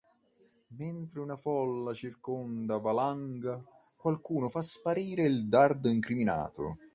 [0.77, 3.63] Mentre una folla circonda Valanga,
[3.97, 6.77] qualcuno fa sparire il dardo incriminato.